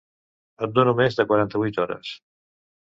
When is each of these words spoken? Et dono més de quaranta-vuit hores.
Et 0.67 0.73
dono 0.79 0.95
més 1.01 1.19
de 1.21 1.27
quaranta-vuit 1.33 1.81
hores. 1.87 2.19